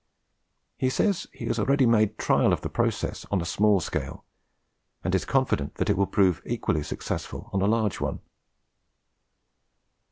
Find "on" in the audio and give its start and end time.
3.29-3.39, 7.53-7.61